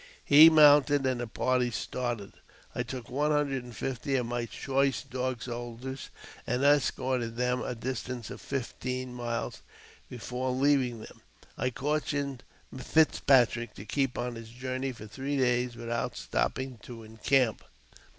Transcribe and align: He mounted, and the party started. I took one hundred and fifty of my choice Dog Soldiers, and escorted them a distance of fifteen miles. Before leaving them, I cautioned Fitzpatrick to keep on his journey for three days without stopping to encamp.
He 0.25 0.49
mounted, 0.49 1.05
and 1.05 1.21
the 1.21 1.27
party 1.27 1.69
started. 1.69 2.33
I 2.73 2.81
took 2.81 3.07
one 3.07 3.29
hundred 3.29 3.63
and 3.63 3.75
fifty 3.75 4.15
of 4.15 4.25
my 4.25 4.47
choice 4.47 5.03
Dog 5.03 5.43
Soldiers, 5.43 6.09
and 6.47 6.63
escorted 6.63 7.35
them 7.37 7.61
a 7.61 7.75
distance 7.75 8.31
of 8.31 8.41
fifteen 8.41 9.13
miles. 9.13 9.61
Before 10.09 10.49
leaving 10.53 11.01
them, 11.01 11.21
I 11.55 11.69
cautioned 11.69 12.41
Fitzpatrick 12.75 13.75
to 13.75 13.85
keep 13.85 14.17
on 14.17 14.33
his 14.33 14.49
journey 14.49 14.91
for 14.91 15.05
three 15.05 15.37
days 15.37 15.75
without 15.75 16.17
stopping 16.17 16.79
to 16.81 17.03
encamp. 17.03 17.63